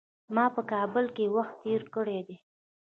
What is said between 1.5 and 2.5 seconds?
تېر کړی دی.